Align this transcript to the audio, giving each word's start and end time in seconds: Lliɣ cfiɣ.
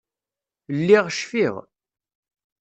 Lliɣ 0.77 1.05
cfiɣ. 1.17 1.55